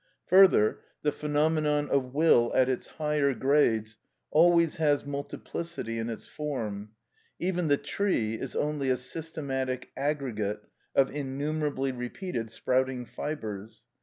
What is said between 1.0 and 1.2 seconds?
the